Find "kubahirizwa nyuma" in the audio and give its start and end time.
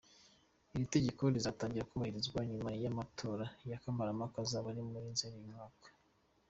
1.89-2.69